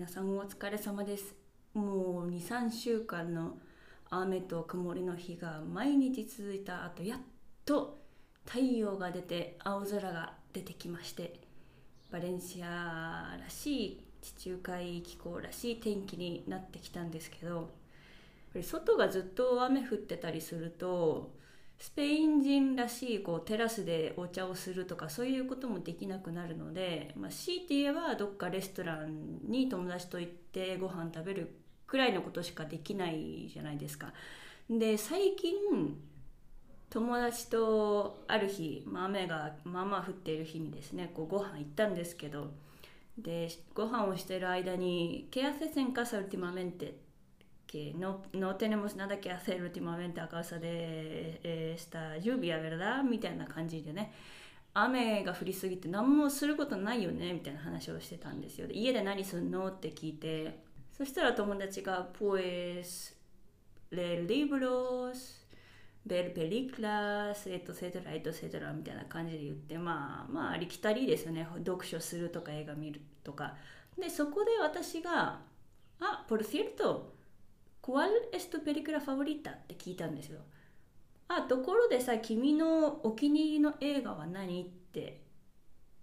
[0.00, 1.34] 皆さんお疲れ様です。
[1.74, 3.58] もう2、3週間の
[4.08, 7.18] 雨と曇りの日が毎日続いた後、やっ
[7.66, 7.98] と
[8.46, 11.38] 太陽が出て青空が出てきまして、
[12.10, 17.64] バレンシアらしい地中海気候らしい天気になってきたんですけど、やっ
[18.54, 21.30] ぱり外がずっと雨降ってたりすると、
[21.80, 31.56] スペイン人らしいこうテラスでお茶をするとかそういうこともできなくなるので、まあ、強いて言えばどっかレストランに友達と行ってご飯食べる
[31.86, 34.12] くらいのことしかできないじゃないですか。
[34.68, 35.54] で最近
[36.90, 42.50] 友達とある日、まあ、雨がまあまあ降っている日にですねこうご飯行ったんですけど
[43.16, 46.92] でご飯をしてる間に「¿Qué haces en casa últimamente?」
[47.70, 51.38] que no, no tenemos nada que hacer últimamente a causa de
[51.72, 53.04] esta lluvia, ¿verdad?
[53.04, 54.12] みたいな感じでね
[54.74, 60.64] 雨が降りすぎて何もすることないよねみたいな話をしてたんですよで家で何すんのって聞いて
[60.96, 63.14] そしたら友達が pues
[63.92, 65.40] leer libros
[66.04, 73.54] ver películas etc etc みたいな感じで言ってまあまあありきたりですよね読書するとか映画見るとか
[73.96, 75.38] でそこで私が
[76.00, 77.19] あ por cierto
[77.90, 79.50] ¿Cuál es tu película favorita?
[79.50, 80.42] って聞いたんですよ。
[81.26, 85.20] あ、ところでさ、君のお気に入りの映画は何って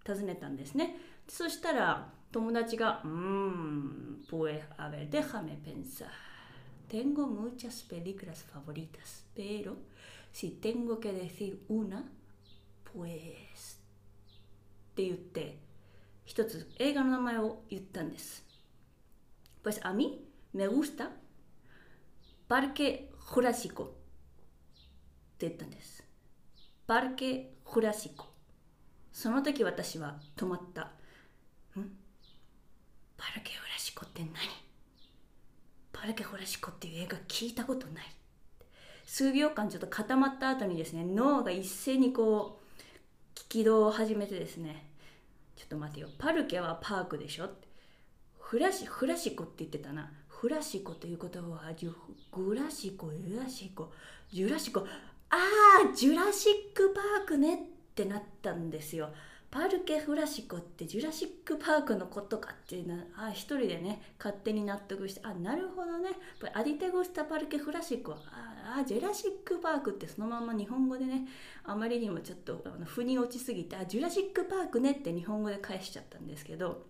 [0.06, 0.98] 尋ねたんですね。
[1.30, 6.10] そしたら友達が、うーん、pues a ver, déjame pensar.
[6.90, 9.78] Tengo muchas películas favoritas, pero
[10.34, 12.04] si tengo que decir una,
[12.84, 13.80] pues
[14.92, 15.58] って言って
[16.26, 18.44] 一つ映画の名前を言ったんです。
[19.64, 20.20] Pues a mí
[20.54, 21.12] me gusta
[22.48, 23.94] パルケ・ホラシコって
[25.48, 26.02] 言ったんです。
[26.88, 28.28] パルケ・ホラシコ。
[29.12, 30.82] その時私は止まった。
[30.82, 30.88] ん？
[33.18, 34.32] パルケ・ホラシコって何？
[35.92, 38.06] パルケ・ホラシコっていう映画聞いたことない。
[39.06, 44.90] 数秒間ちょっと固まった後にですね、脳が一斉にこう、起動を始めてですね、
[45.58, 47.50] ちょっと待てよ、パルケはパークでしょ？
[48.40, 50.14] フラシ、フラシコって言ってたな。
[50.40, 51.94] フラシコという言葉はジュ
[52.32, 53.92] グラシコ、ユラシコ、
[54.32, 57.58] ジュラシコ、ああ、ジュラシックパークねっ
[57.96, 59.10] てなったんですよ。
[59.50, 66.10] パルケ・フラシコってジュラシック・パークのことかっていうのは一人でね勝手に納得してあなるほどね。
[66.54, 71.28] アディテゴスタ・パルケ・フラシコああジュラシック・パークってそのまま日本語でね
[71.64, 76.86] あまりにもちょっとあの腑に落ちすぎてあジュラシック・パークねって日本語で返しちゃったんですけど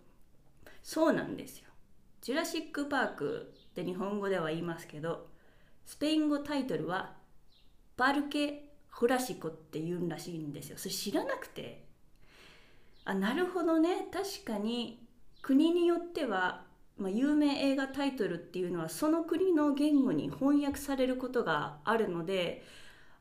[0.84, 1.67] そうなんですよ。
[2.28, 5.28] ジュラシック・パークって日本語では言いますけど
[5.86, 7.14] スペイン語タイトルは
[7.96, 10.78] パルケ・フラシコって言うんらしいんですよ。
[10.78, 11.86] それ知らなくて。
[13.06, 14.10] あなるほどね。
[14.12, 15.08] 確かに
[15.42, 16.66] 国によっては、
[16.98, 22.62] まあ、有名映画タイトルっていうのはその国の言語に翻訳されることがあるので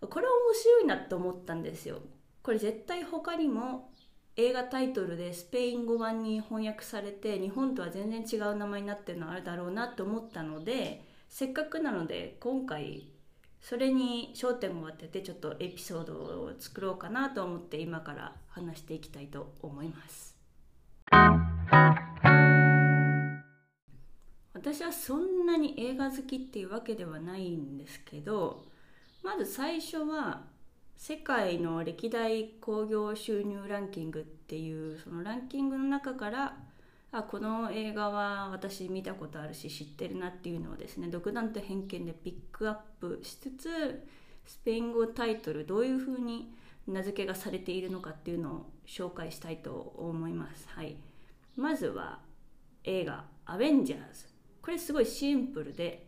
[0.00, 2.00] これ面白いなと思ったんですよ。
[2.42, 3.85] これ絶対他にも
[4.38, 13.08] 映画タイトルでスペイン語版に翻訳されて日本とは全然違う名前になってるのあるだろうなと思ったのでせっかくなので今回
[13.62, 20.36] それに焦点を当ててちょっとエピソードを作ろうかなと思って今から話していきたいと思います。
[24.52, 28.64] 私はそんなに映画好きっていうわけではないんですけど
[29.22, 30.42] まず最初は
[30.96, 36.56] 世界の歴代興行収入ランキングっていうそのランキングの中から
[37.12, 44.06] あこの映画は私見たことあるし知ってるなっていうのをですね独断と偏見でピックアップしつつ
[44.44, 46.54] スペイン語タイトルどういうふうに
[46.86, 50.68] 名付けがされているのかっていうのを紹介したいと思います。
[50.68, 50.96] はい、
[51.56, 52.20] まずは
[52.84, 54.26] 映画「アベンジャーズ」
[54.62, 56.06] これすごいシンプルで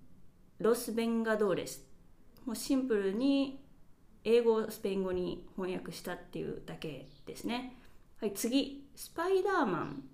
[0.58, 1.86] 「ロス・ベンガドーレス」
[2.44, 3.59] もうシンプルに
[4.24, 7.76] 英語をスペイン語に翻訳したっていうだけですね。
[8.20, 10.04] はい、次「スパイダーマン」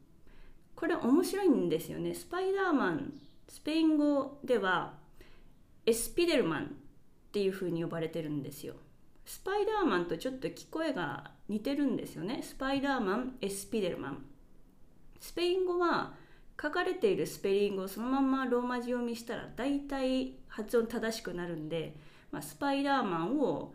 [0.77, 2.15] これ面白いんですよね。
[2.15, 3.15] スパイダーマン、
[3.49, 4.95] スペイン語では
[5.87, 6.69] エスピデルマンっ
[7.33, 8.75] ていう風に呼ばれてるんですよ。
[9.25, 12.43] スパイダーマンとちょっと聞こえが似てるんですよね。
[12.43, 14.27] スパイダーマン、エスピデルマン。
[15.19, 16.15] スペイン語は
[16.61, 21.97] 書かれているスペリングをそのままローマ字読みしたら大体発音正しくなるんで、
[22.31, 23.75] まあ、スパイダーマンを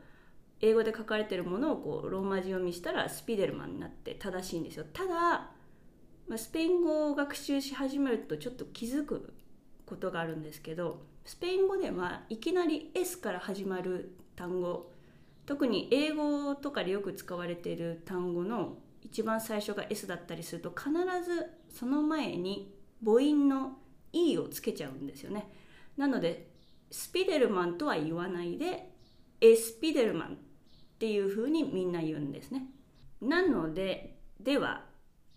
[0.62, 4.86] 英語で書かれてるものをこうローマ字読みしたらスピデルマンになって正しいんですよ。
[4.94, 5.52] ただ
[6.32, 9.34] まあ、スペイン語を学習し始めるとちょっと気づく
[9.86, 14.92] ことがあるんですけどスペイン語ではいきなり S から始まる単語
[15.46, 20.90] 特に英語とかでよく使われている単語の一番最初が S だったりすると必
[21.30, 22.74] ずその前に
[23.04, 23.74] 母音の
[24.14, 25.50] E をつけちゃうんですよね
[25.98, 26.48] なので
[26.92, 28.90] スピデルマンとは言わないで
[29.42, 30.38] エスピデルマン
[31.02, 32.68] っていうふうにみんな言うんですね。
[33.22, 34.86] なのででは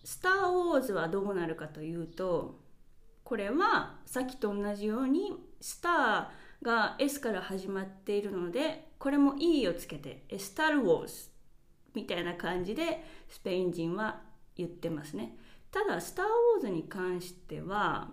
[0.05, 2.61] スター・ウォーズはどうなるかというと
[3.23, 5.33] これはさっきと同じように
[5.63, 11.31] スターが S から始まっているのでこれも E をつけてスター・ウォーズ
[11.95, 14.21] みたいな感じでスペイン人は
[14.57, 15.35] 言ってますね。
[15.71, 18.11] ただ「スター・ウォーズ」に関しては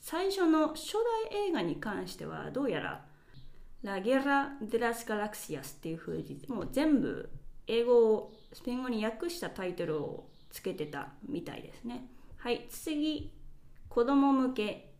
[0.00, 0.94] 最初の初
[1.30, 3.04] 代映画に関してはどうやら
[3.86, 7.30] 「ラ・ゲラ・デラス・ガラクシアス」っていう風にもう全部
[7.68, 12.08] 英語をスペイン語に訳したタイトルをつけてたみたいですね。
[12.36, 13.32] はい次
[13.88, 14.92] 子供向け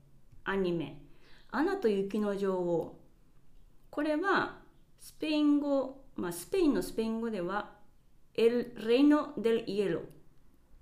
[0.45, 1.03] アニメ
[1.51, 3.01] 「アナと雪の女王」
[3.91, 4.61] これは
[5.01, 7.77] スペイン語、まあ、スペインのスペイン語では
[8.35, 10.03] 「エル・レイノ・デル・イエロ」っ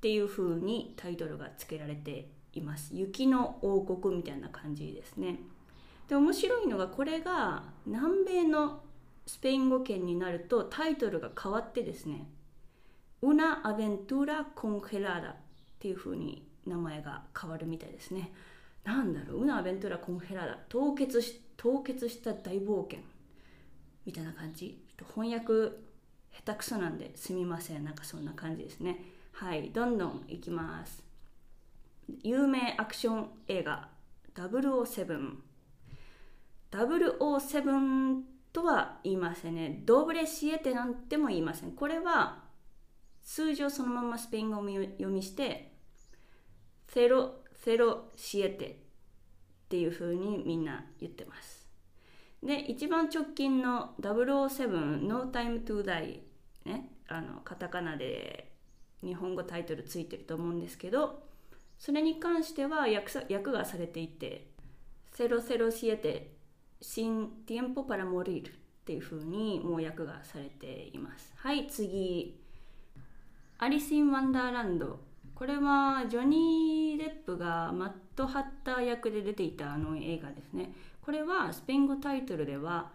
[0.01, 2.95] ていう風にタイトルが付けられています。
[2.95, 5.39] 雪の王国みたいな感じですね。
[6.09, 8.83] で面白いのがこれが南米の
[9.27, 12.29] スペイン語圏になるとタイトルが変わってですね
[13.23, 15.37] 「Una aventura congelada」っ
[15.79, 18.33] ていう風に名前が変わるみたいですね。
[18.85, 23.01] なんだろう「Una aventura congelada」凍結し凍結した大冒険。
[24.05, 24.83] みたいな感じ。
[25.15, 25.77] 翻訳
[26.33, 27.85] 下手くそなんですみません。
[27.85, 29.03] なんかそんな感じですね。
[29.33, 31.03] はいどんどんいきます。
[32.23, 33.89] 有名アクション映画
[34.35, 35.54] 007
[36.75, 38.23] 007
[38.53, 39.83] とは言いませんね。
[39.85, 41.73] ドブレシエテなんても言いません。
[41.73, 42.43] これは
[43.23, 45.73] 数字をそのままスペイン語を読みして
[46.89, 48.75] ゼロゼロシエテっ
[49.69, 51.67] ていう風にみんな言ってます。
[52.43, 56.21] で一番直近の007 No Time to Die
[56.67, 58.53] ねあのカタカナで
[59.03, 61.23] 日本語タイトルついてると思うんですけど
[61.79, 64.47] それに関しては訳訳がされていて
[65.17, 66.34] 007
[66.85, 68.53] Sin tiempo para morir っ
[68.85, 72.39] ていう風にもう訳がされていますはい次
[73.57, 75.01] アリス・イン・ワンダーランド
[75.35, 82.91] これはジョニー・デップがマット・ハッター役で出ていたあの映画ですねこれはスペイン語タイトルでは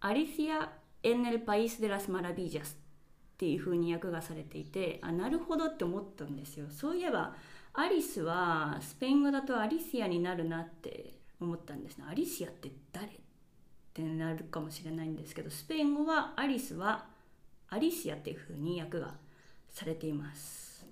[0.00, 0.72] アリシア・
[1.04, 7.36] エンネル・パイス・デラス・マラビージャスっていう風に訳がされていてあなるほどって思ったんですよそういえば
[7.74, 13.08] アリスはスペイン語だとアリシアになるなって思ったんですねアリシアって誰
[14.02, 17.06] ってなるかもしれないんですけどスペイン語はアリスは
[17.68, 19.14] アリシアっていう風に訳が
[19.70, 20.86] されています。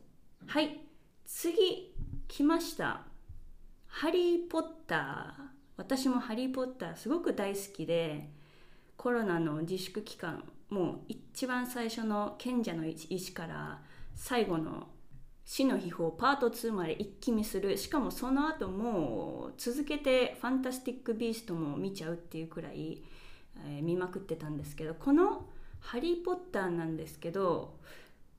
[0.47, 0.81] はい。
[1.25, 1.95] 次
[2.29, 3.03] 来ました。
[3.87, 5.43] ハリー・ポッター。
[5.77, 8.29] 私もハリー・ポッターすごく大好きで
[8.97, 13.81] コロナの自粛期間もう一番最初の賢者の石から
[14.15, 14.89] 最後の
[15.47, 23.05] 死の秘宝パート2まで一気見するしかもその後も続けてファンタスティック・ビーストも見ちゃうっていうくらい、
[23.65, 25.47] えー、見まくってたんですけどこの
[25.79, 27.79] 「ハリー・ポッター」なんですけど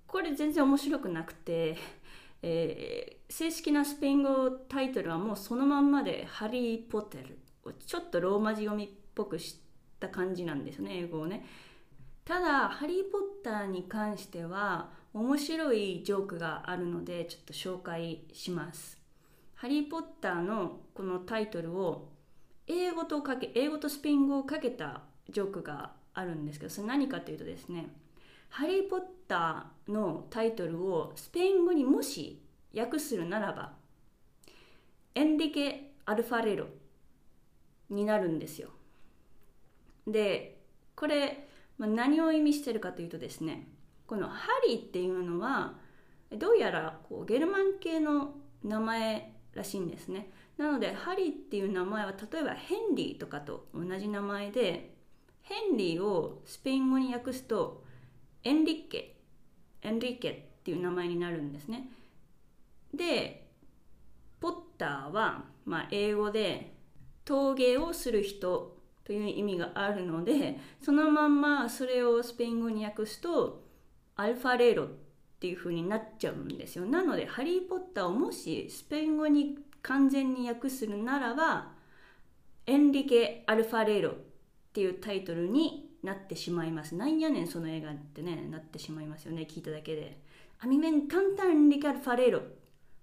[0.06, 1.78] これ全然面白くなくて、
[2.42, 7.40] えー、正式なスペイン語タイトルはもうそのまんまで「ハリー・ポッテル」
[7.86, 9.62] ちょっとローマ字読みっぽくし
[10.02, 11.46] た感じなんですね英語をね。
[12.26, 18.98] ただ「ハリー・ポッター」に関しては面白いジョークがあるのでちょっと紹介します。
[19.56, 22.10] ハリー・ポッターのこのタイトルを
[22.68, 27.90] 英語とかけ英語とスペイン語をかけたジョークがあるんですけどそれ何かというとですね
[28.50, 32.44] ハリー・ポッターのタイトルをスペイン語にもし
[32.76, 33.74] 訳するならば
[35.16, 36.68] エンリケ・アルファレロ
[37.90, 38.70] になるんですよ。
[40.06, 40.62] で
[40.96, 41.48] これ
[41.78, 43.68] まあ、何を意味してるかというとですね
[44.08, 45.74] このハリーっていうのは
[46.32, 50.32] どうやらこうゲルマン系の名前らしいんですね。
[50.58, 54.96] なのでハリーっていう名前は例えばヘンリーとかと同じ名前で
[55.44, 57.84] ヘンリーをスペイン語に訳すと
[58.44, 59.18] エンリッケ
[59.82, 61.90] エンリケっていう名前になるんですね。
[62.94, 63.48] で
[64.40, 66.74] ポッターは、まあ、英語で
[67.26, 73.67] 陶芸をする人という意味があるのでそのまんまそれをスペイン語に訳すと
[74.18, 74.88] アルファレーロっ
[75.40, 76.86] ていう風になっちゃうんですよ。
[76.86, 81.72] なので「ハリー・ポッター」をもしスペイン語に完全に訳するならば
[82.66, 84.14] 「エンリケ・アルファレーロ」っ
[84.74, 86.96] ていうタイトルになってしまいます。
[86.96, 90.20] なんやねんその映画ってねなってしまいますよね聞いただけで
[90.60, 92.42] 「アミメンカンタンリカ・アルファレーロ」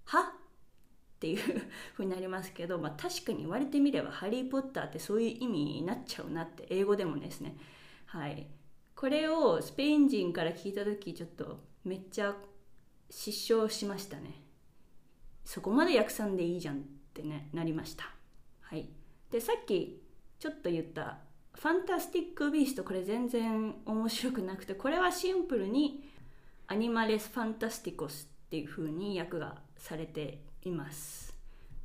[0.06, 0.20] は？
[0.20, 1.38] っていう
[1.92, 7.56] 風になりますけど、まあ、確かに言われてみれば「ハリー・ポッター」ってそういう意味になっちゃうなって英語でもですね。
[8.06, 8.46] はい。
[9.04, 12.34] これをスペイン人から聞いた時ちょっとめっちゃ
[13.10, 14.40] 失笑しましたね。
[15.44, 16.78] そこまで訳さんでいいじゃんっ
[17.12, 18.08] てねなりました。
[18.62, 18.88] はい。
[19.30, 20.02] でさっき
[20.38, 21.18] ちょっと言った
[21.52, 26.08] ファンタスティック・ビーストこれ全然面白くなくてこれはシンプルに
[26.68, 31.36] アニマレス・ファンタスティコスっていう風に訳がされています。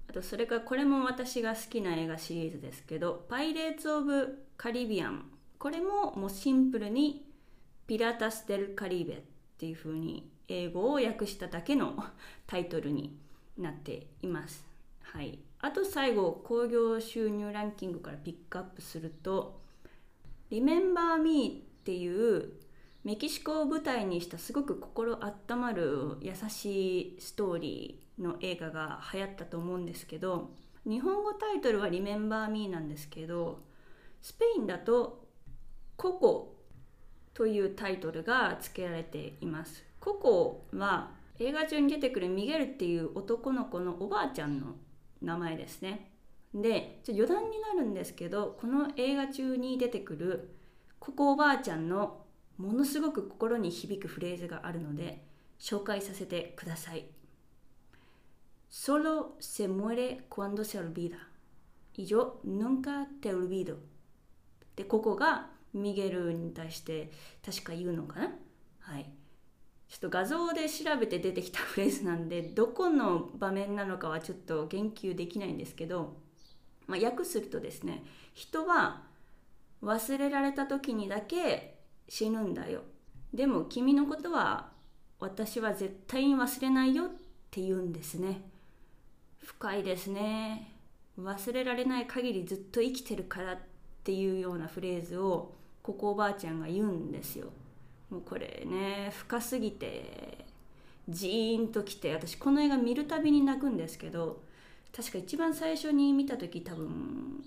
[0.10, 5.30] あとそれからこれも私が好きな映画シリーズですけど「パイレーツ・オブ・カリビアン」
[5.60, 7.26] これももうシンプルに
[7.86, 9.22] 「ピラタス・デル・カリベ」っ
[9.58, 12.02] ていう風に英語を訳しただけの
[12.48, 13.20] タイトルに
[13.58, 14.66] なっています。
[15.02, 19.60] はい、あと最後興行収入ランキングからピックアップすると
[20.50, 22.54] 「Remember Me」っていう
[23.04, 30.52] メキシコを舞台にしたすごく心温まる優しいストーリーの映画が流行ったと思うんですけど
[30.86, 33.60] 日本語タイトルは「Remember Me」なんですけど
[34.22, 35.19] スペインだと
[36.00, 36.56] 「ココ」
[37.36, 39.84] というタイトルが付けられています。
[40.00, 44.78] ココは映画中に出てくるミゲルっていう男の子のおばあちゃんの
[45.22, 46.14] 名前ですね。
[46.54, 50.56] でちょ余談になるんですけどこの映画中に出てくる
[51.00, 52.26] ここおばあちゃんの
[52.58, 55.26] ものすごく心に響くフレーズがあるので
[55.60, 57.06] 紹介させてください。
[58.72, 61.18] Solo se muere cuando se olvida
[61.98, 63.80] y yo nunca te olvido
[64.78, 67.12] でここがミゲルに対して
[67.46, 68.32] 確か言うのかな？
[68.80, 69.10] はい。
[69.88, 76.18] ちょっと画像で調べて出てきたフレーズなんでどこの場面なのかはちょっと言及できないんですけど、
[76.86, 78.04] まあ、訳するとですね
[78.36, 79.04] 人は
[79.82, 82.82] 忘れられた時にだけ死ぬんだよ。
[83.34, 84.72] でも君のことは
[85.20, 87.08] 私は絶対に忘れないよっ
[87.50, 88.42] て言うんですね。
[89.44, 90.74] 深いですね。
[91.20, 93.58] 忘れられない限りずっと生きてるからっ
[94.04, 95.56] ていうようなフレーズを
[95.90, 97.48] ここおばあちゃんが言うんですよ。
[98.12, 100.46] もうこれね深すぎて
[101.08, 104.40] ジーンときて私この映画見るたびに泣くんですけど
[104.96, 107.44] 確か一番最初に見た時多分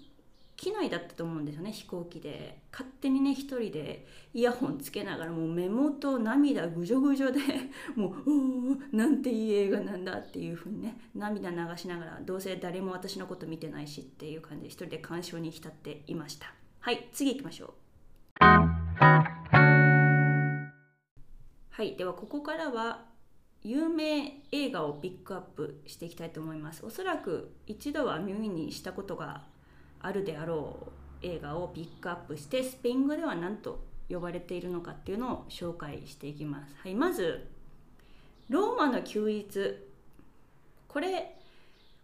[0.56, 2.58] 機内だったと思うんですよね飛行機で。
[2.72, 7.38] 勝手にね一人でイヤホンつけながらもう目元涙ぐじょぐじょで
[7.94, 16.52] もう「うーなんていい映画なんだ」っていう風にね涙流しながらどうせ誰も私のこと見てないしっていう感じで一人で鑑賞に浸っていました。
[16.80, 17.81] はい次行きましょう。
[21.70, 23.04] はいではここからは
[23.62, 26.84] 有名映画をピックアップしていきたいと思います。
[26.84, 29.42] おそらく一度は耳にしたことが
[30.00, 30.78] あるであろ
[31.22, 36.75] う映画をピックアップしてスペイン語では何と呼ばれているのかっていうのを紹介していきます。
[36.82, 37.49] はいまず
[38.49, 39.76] ローマの休日。
[40.88, 41.37] これ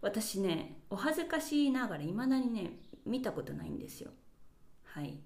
[0.01, 4.11] 私ねお恥ずかしいながらいまだにね見たことないんですよ。
[4.85, 5.19] はい。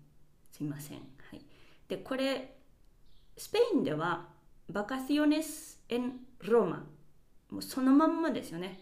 [0.53, 0.99] すいません。
[0.99, 1.03] は
[1.35, 1.41] い。
[1.89, 2.57] でこれ
[3.37, 4.29] スペインでは
[4.71, 6.85] バカシオネス・エン・ローマ
[7.51, 8.81] もうそのまんまですよね。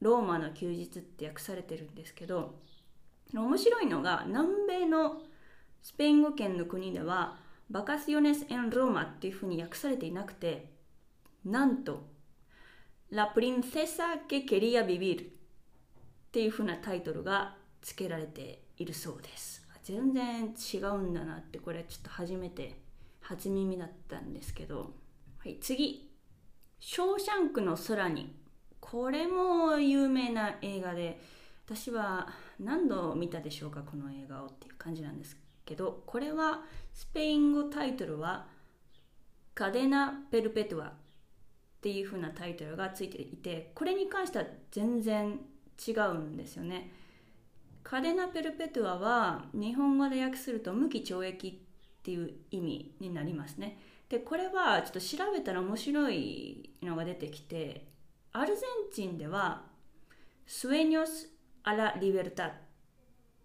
[0.00, 2.56] ローマの休日って訳されてるんですけど
[3.34, 5.22] 面白いのが南米の
[5.82, 7.38] スペイン語圏の国では
[7.70, 10.70] バカシオネス・エン・ローマっていうふうに訳されていなくて
[11.44, 12.06] なんと
[13.10, 15.28] ラ・プリンセサ・ケ・ケリア・ビビルっ
[16.30, 19.65] ていうふうなタイトルが付けられているそうです。
[19.86, 22.76] 全然違うんだなってこれちょっと初めて
[23.20, 24.94] 初耳だったんですけど、
[25.38, 26.10] はい、次
[26.80, 28.34] 「ショーシャンクの空に」
[28.80, 31.20] これも有名な映画で。
[31.66, 32.28] 私は
[32.60, 36.04] 何度見たでしょうかこの映画をっていう感じなんですけど。
[36.06, 36.62] これは
[36.94, 38.46] スペイン語タイトルは
[39.52, 40.92] 「カデナ・ペルペトゥア」っ
[41.80, 45.40] ていう風なタイトルがついていてこれに関しては全然
[45.84, 46.92] 違うんですよね。
[47.88, 53.78] カデナ・ペルペトゥアは日本語で訳すると無期懲役っていう意味になりますね。
[54.08, 57.86] でこれはちょっと調べたら面白いのが出てきて
[58.32, 59.66] アルゼンチンでは
[60.48, 61.28] スウェニョス・
[61.62, 62.54] アラ・リベルタ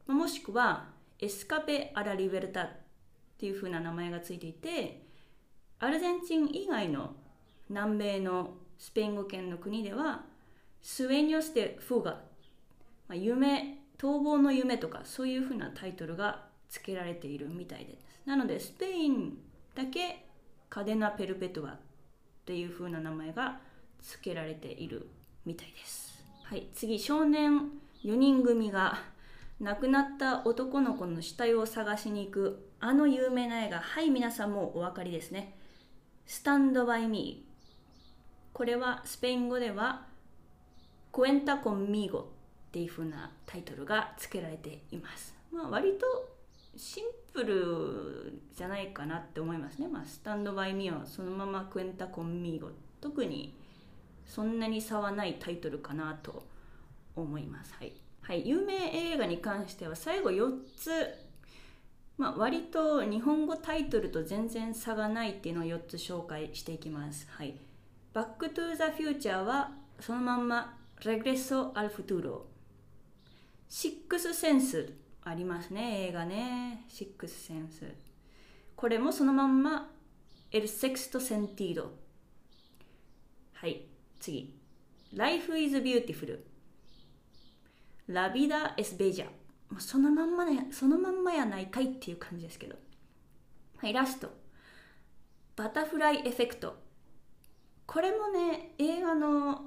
[0.07, 2.69] もしくはエスカペ・アラ・リベルタっ
[3.37, 5.03] ていう風な名前がついていて
[5.77, 7.13] アルゼンチン以外の
[7.69, 10.23] 南米のスペイン語圏の国では
[10.81, 12.19] スウェニョス・デ・フーガ、ま
[13.09, 18.05] あ、夢逃亡の夢とかそういう風なタイトルが付けられているみたいです。
[18.25, 19.37] なのでスペイン
[19.75, 20.25] だけ
[20.69, 21.79] カデナ・ペルペトゥアっ
[22.45, 23.59] ていう風な名前が
[24.01, 25.07] 付けられている
[25.45, 26.25] みたいです。
[26.43, 27.69] はい次少年
[28.03, 29.03] 4人組が
[29.59, 35.55] 亡くなった男の子の死体を探しに行くあの有名な映画はい皆さんもお分かりですね。
[36.25, 38.57] スタンドバイミー。
[38.57, 40.07] これはスペイン語では
[41.11, 42.40] クエンタコンミーゴ
[42.71, 46.05] っていう風なタイトルが付けられていますまあ割と
[46.77, 52.69] シンプルじゃないかなって思いますね、まあ、スタンドバイミーはそのままクエンタコンミーゴ
[53.01, 53.53] 特に
[54.25, 56.43] そんなに差はないタイトルかなと
[57.17, 60.91] 思いますはい、はい、有名映画に関しては最後4つ
[62.17, 67.27] まあ、割と日本語タイトルと全然差がないっていうのを4つ紹介していきます。
[67.31, 67.55] はい。
[68.13, 72.45] バックトゥーザフューチャーはそのまんま Regreso al Futuro。
[73.73, 76.83] シックスセンスありますね、映画ね。
[76.89, 77.85] シックスセンス。
[78.75, 79.89] これもそのまんま
[80.51, 81.93] エルセクストセンティード。
[83.53, 83.85] はい、
[84.19, 84.59] 次。
[85.15, 86.41] Life is beautiful.
[88.09, 89.29] La vida es bella.
[89.79, 92.75] そのまんまね、そのまんまやないかいっていう感じですけど。
[93.77, 94.33] はい、ラスト。
[95.55, 96.75] バタフライエフェクト。
[97.85, 99.61] これもね、映画の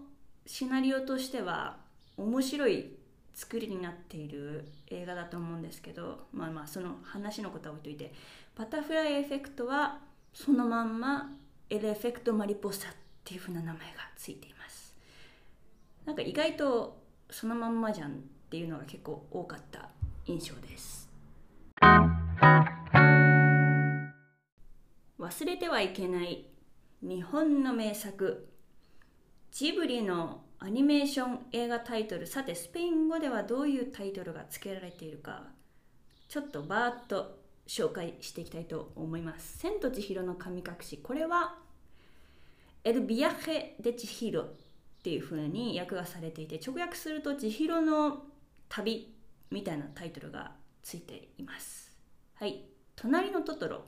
[0.44, 1.78] シナリオとしては
[2.18, 3.02] 面白い
[3.35, 8.14] 作りになっている映画だと思うんですけど、まあまあその話のことは置いといて、
[8.57, 9.99] バタフライエフェクトは
[10.33, 11.31] そのまんま
[11.69, 12.93] エレフェクトマリポサっ
[13.25, 13.85] ていう風な名前が
[14.17, 14.95] ついています。
[16.05, 18.14] なんか意外とそのまんまじゃんっ
[18.50, 19.88] ていうのが結構多かった
[20.26, 21.11] 印象です
[25.19, 26.47] 忘れてはいけない
[27.03, 28.49] 日本の名作
[29.50, 35.42] ジブリのアニメーション映画タイトルさてスペイン語ではどういうタイトルが付けられているか
[36.26, 41.59] ちょっとバーッと紹介していきたいと思います「千と千尋の神隠し」これは
[42.83, 44.47] 「エルビアヘ・デ・チヒロ」っ
[45.02, 48.25] ていう風に訳がされていて直訳すると「千尋の
[48.71, 49.14] 旅」
[49.52, 51.94] みたいなタイトルがついています。
[52.37, 52.64] はい。
[52.97, 53.85] 隣のトトロ。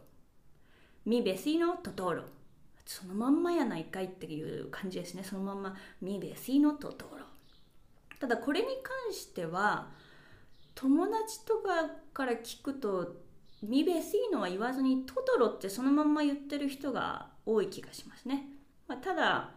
[1.06, 2.25] ミベシノトトロ
[2.87, 7.26] そのまんまやないかいっていう感じですねそのまんまミベシノトトロ
[8.21, 9.88] ただこれに関しては
[10.75, 13.17] 友達とかから聞くと
[13.62, 18.45] Mi vecino は言わずにトトロってそのまんま言ってる人が多い気がしますね、
[18.87, 19.50] まあ、ただ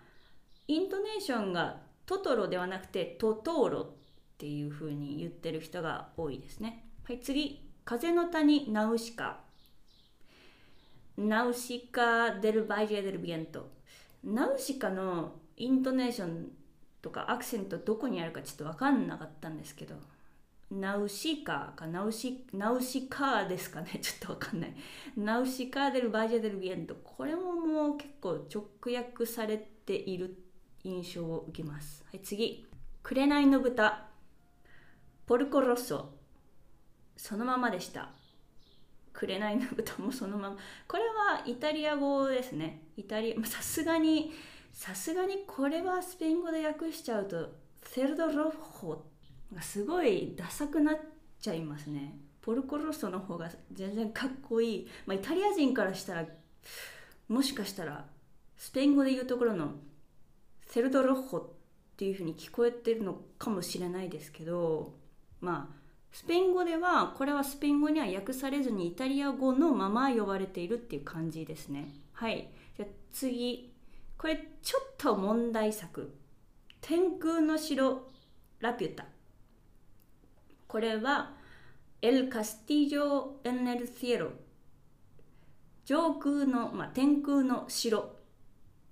[0.67, 3.87] イントネーションがトトロではなくてトトーロっ
[4.37, 6.85] ていう風に言ってる人が多いですね。
[7.03, 7.69] はい、次。
[7.83, 9.41] 風の谷ナウシカ。
[11.19, 13.69] Nausicaä del Valle del Viento。
[14.23, 16.47] ナウシカのイントネーション
[17.01, 19.95] とかアクセントどこにあるかちょっと分かんなかったんですけど、
[20.71, 23.99] ナウシカかナウシナウシカですかね？
[24.01, 24.73] ちょっと分かんない。
[25.17, 26.95] ナウシカ・デル・バイジェ・デル・ビエント。
[26.95, 30.41] これももう結構直訳されている
[30.85, 32.05] 印象を受けます。
[32.09, 32.65] はい、次。
[33.03, 34.07] 紅の豚。
[35.25, 36.13] ポルコロッソ
[37.17, 38.13] そのままでした
[39.19, 40.57] 紅の豚もそのまま。
[40.87, 42.83] これはイタリア語ですね。
[42.95, 44.31] イタリアさすがに
[44.71, 47.53] さすがにこれはスペイン語で訳しちゃうと
[47.83, 49.03] セルドロッホ
[49.53, 50.97] がすごいダサくなっ
[51.41, 52.17] ちゃいますね。
[52.41, 56.25] ポルコロッソの方が全然かっこいい、まあ、イタリア人からしたら
[57.27, 58.05] もしかしたら
[58.57, 59.73] スペイン語で言うところの
[60.65, 61.49] セルドロッホっ
[61.97, 64.95] ていうふうに聞こえてるのかもしれないですけど
[65.41, 65.78] まあ
[66.11, 71.93] スペイン語ではこれはスペイン語には訳されずにイタリア語のまま呼ばれているっていう感じですね。
[72.13, 72.49] はい。
[72.75, 73.73] じゃあ次。
[74.17, 76.13] これちょっと問題作。
[76.81, 78.07] 天空の城
[78.59, 79.05] ラピュタ。
[80.67, 81.33] これは
[82.01, 84.31] エル・カスティジョ・エンネル・シエロ。
[85.85, 87.99] 上空の、まあ、天空の城。
[87.99, 88.05] っ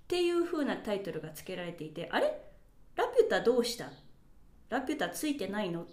[0.07, 2.31] ていう風なタイトルが付けられていてあれ？
[2.95, 3.91] ラピュタどうした？
[4.69, 5.85] ラピュタついてないの？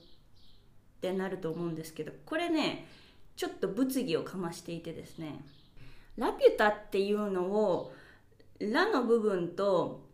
[1.10, 2.86] ってなると思うんですけどこれね
[3.36, 5.44] ちょっと物議をかましていてですね
[6.16, 7.92] ラピュタっていうのを
[8.58, 10.04] ラの部分と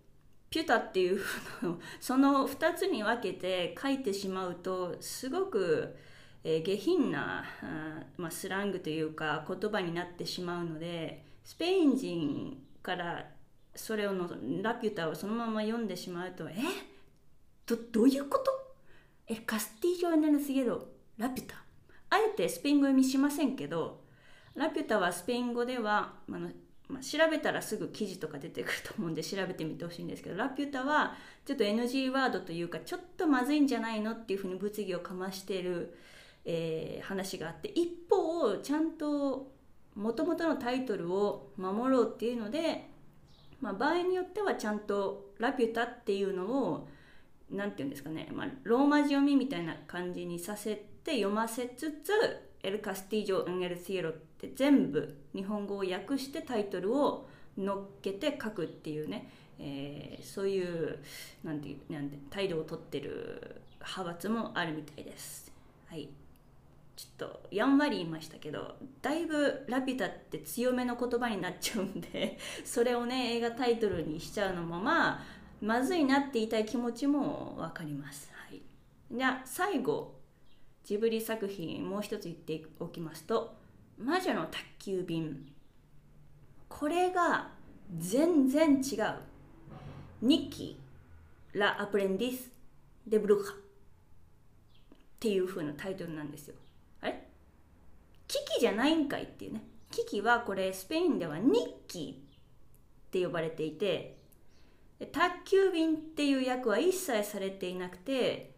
[0.49, 1.21] ピュタっていう
[1.63, 5.95] の その2つに分けて書いてしまうとすごく、
[6.43, 7.45] 下品な、
[8.17, 13.31] まあ、スラングというか言葉になってしまうのでスペイン人から
[13.77, 14.29] それをの
[14.63, 16.55] ラピュタをそのまま読んでしまうとえ？
[17.67, 18.60] どどういうこと？
[19.33, 21.55] えカスティージョ・エネルスゲドラピュタ？
[22.11, 24.01] あえてスペイン語読みしませんけど
[24.57, 26.51] ラピュタはスペイン語では、あの
[26.89, 31.15] まあ、調べたらすぐ記事とか出てくると思うんで調べてみてほしいんですけどラピュタは
[31.47, 35.97] ちょっと NG ワードというかちょっとまずいんじゃないのっていうふうに物議をかましてる、
[36.45, 39.53] えー、話があって一方ちゃんと
[39.95, 42.89] もともとのタイトルを守ろうっていうので、
[43.61, 46.89] まあ、場合によってはちゃんとラピュタっていうのを
[47.51, 52.13] 何て言うんですかね、まあ、ローマ字読みみたいな感じにさせて読ませつつ
[52.63, 60.99] エル・カスティージョ・エンエル・シエロって全部日本語を訳してタイトルを乗っけて書くっていうね、えー、そういう
[61.43, 65.53] なんていうなんて態度をとってる派閥もあるみたいです。
[65.87, 66.09] はい。
[66.97, 75.23] ちょっとやんわり言いましたけどだいぶ「ラピュタ」って強めの言葉になっちゃうんでそれをね映画タイトルにしちゃうのもまあ
[75.61, 78.31] まずいなって言いたい気持ちもわかります。
[78.49, 78.63] はい、
[79.13, 80.19] じゃあ最後
[80.85, 83.55] ジブリ作品もう一つ言っておきますと
[83.99, 85.53] 「魔女の宅急便」
[86.69, 87.51] これが
[87.99, 89.15] 全然違う。
[90.23, 90.79] 日記
[91.53, 92.51] ラ・アプレンディス・
[93.07, 93.57] デ・ブルハっ
[95.19, 96.55] ていう風なタイトルなんですよ。
[97.01, 97.27] あれ？
[98.29, 99.65] 危機じゃないんかいっていうね。
[99.91, 102.23] 危機はこれスペインでは日記
[103.09, 104.20] って呼ばれていて
[105.07, 108.53] 宅急便っていう役は一切されていなくて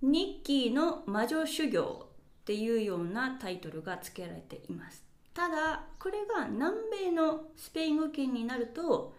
[0.00, 2.06] 日記の魔女修行
[2.42, 5.02] っていうようなタイトルが付けられています。
[5.32, 9.14] ただこれが南米のスペイン語圏になると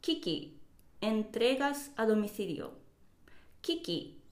[0.00, 0.58] 危機
[1.00, 2.70] entregas a domicilio
[3.60, 4.22] 危機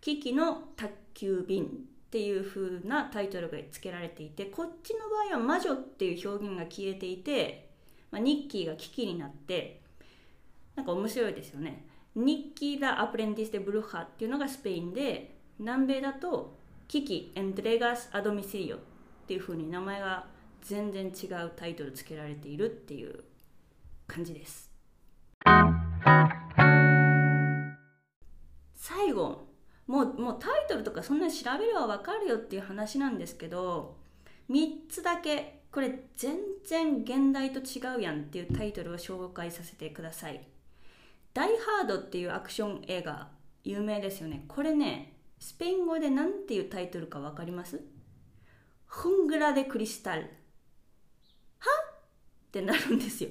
[0.00, 1.68] 危機の宅急便っ
[2.10, 7.70] ていう風なタイトルが付けられていてこっちの場合は魔女っていう表現が消えていて、
[8.12, 9.80] まあ、ニッキーが危機になって
[10.78, 11.84] なんか面白いですよね。
[12.14, 18.80] ニッキー・ダ・アプレンティス・デ・ブルハっていうのがスペインで南米だとキキ・エントレガス・アドミシリオっ
[19.26, 20.26] ていう風に名前が
[20.62, 23.24] 全然違うタイトル付けられているっていう
[24.06, 24.70] 感じです。
[28.76, 29.48] 最後
[29.88, 33.96] もうもうタイトルとかそんなに調べれば分かるよっていう話なんですけど
[34.48, 40.46] 3つだけこれ全然現代と違うやんっていうタイトルを紹介させてください。
[41.38, 43.28] ダイハードっていうアクション映画
[43.62, 44.44] 有名ですよね。
[44.48, 47.80] これねスペイン語で何ていうタイトルか分かります？
[48.86, 50.22] フングラデクリスタル。
[50.22, 50.26] は？
[50.26, 50.30] っ
[52.50, 53.30] てなるんですよ。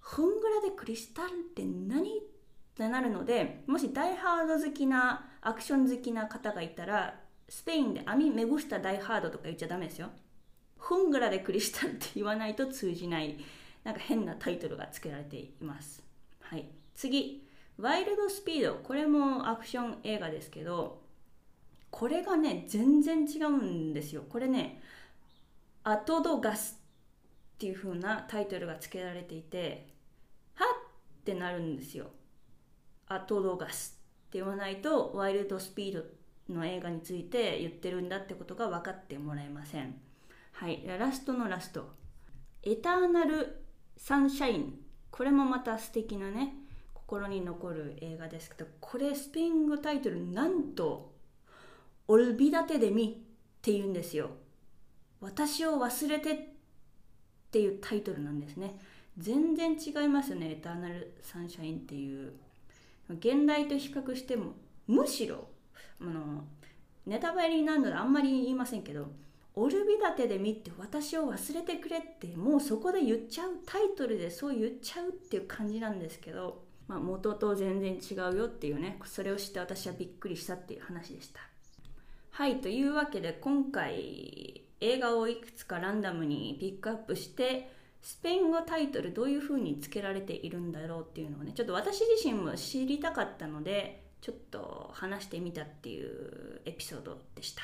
[0.00, 2.08] フングラデクリスタルって何？
[2.08, 2.12] っ
[2.74, 10.08] てなるのでもしダイハード好きなアクション好きな方がいたらスペインで「アミメグスタダイハード」とか言っちゃダメですよ。
[10.78, 13.36] フングラでクリスタルって言わないと通じない
[13.84, 16.02] なんか変なタイトルが付けられています。
[16.52, 17.48] はい、次。
[17.78, 21.00] ワイルドスピードこれもアクション映画ですけど
[21.90, 24.22] これがね全然違うんですよ。
[24.28, 24.82] これね
[25.82, 26.78] アトドガス
[27.54, 29.86] っていう風なタイトルが付けられていて
[30.52, 30.68] はっ
[31.20, 32.10] ってなるんですよ。
[33.06, 36.02] アトロガスって言わないとワイルドスピー
[36.48, 39.94] ドの映画について言ってるんだってことが分かってもらえません。
[40.52, 40.84] はい。
[40.86, 41.88] ラストのラスト。
[42.62, 43.64] エターナル
[43.96, 44.81] サンシャイン
[45.12, 46.54] これもまた素敵なね
[46.94, 51.12] 心に残る映画ですけどこれスペイン語タイトルなんと
[52.08, 54.30] 「オルビダテでミ」って言うんですよ
[55.20, 56.38] 私を忘れてっ
[57.52, 58.76] ていうタイトルなんですね。
[59.18, 62.32] 全然違いますよねエターナルサンシャインっていう。
[63.10, 64.54] 現代と比較しても
[64.86, 65.48] むしろ
[66.00, 66.44] あの
[67.06, 69.08] ネタバレになるのであんまり言いませんけど
[69.54, 81.40] 「オルビダテで見て私を忘れてくれ」ってもうそこで言っちゃうタイトルでそう言っちゃうっていう感じなんですけど、まあ、元と全然違うよっていうねそれを知って私はびっくりしたっていう話でした。
[82.30, 97.62] はいというわけで今回映画をいくつかランダムにピックアップしてスペイン語タイトルどういう風に付けられているんだろうっていうのをねちょっと私自身も知りたかったのでちょっと話してみたっていうエピソードでした。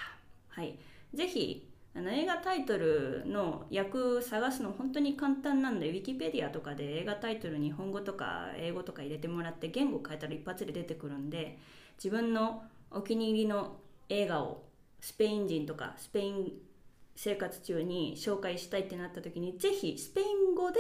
[0.49, 0.79] はい、
[1.15, 11.59] ぜひあの映画タイトルの訳探すの本当に簡単なんで Wikipedia とかで映画タイトル日本語とか英語とか入れてもらって言語変えたら一発で出てくるんで
[11.97, 14.65] 自分のお気に入りの映画を
[15.01, 16.53] スペイン人とかスペイン
[17.17, 20.79] 生活中に紹介したいってなった時にぜひスペイン語で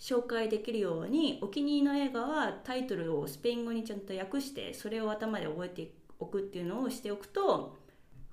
[0.00, 7.78] 紹介できるようにお気に入りの映画はタイトルをスペイン語にちゃんと訳してそれを頭で覚えておくっていうのをしておくと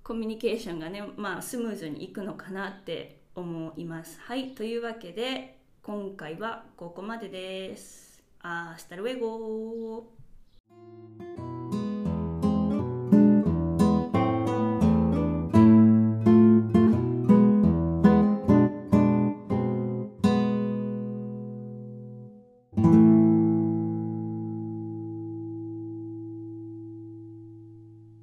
[0.08, 4.18] コミュニケーションがね、まあ、スムーズにいくのかなって思います。
[4.22, 8.24] はい、というわけで今回はここまでです。
[8.42, 10.08] あ、スタルウェゴ